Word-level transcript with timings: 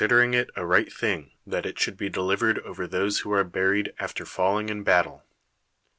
Slightly 0.03 0.47
abridged. 0.55 0.97
IG 0.97 0.99
PERICLES 1.37 1.73
should 1.75 1.95
be 1.95 2.09
delivered 2.09 2.57
over 2.65 2.87
those 2.87 3.19
who 3.19 3.33
are 3.33 3.43
buried 3.43 3.93
after 3.99 4.25
falling 4.25 4.69
in 4.69 4.81
battle. 4.81 5.23